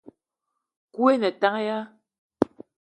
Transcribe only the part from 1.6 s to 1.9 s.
ya?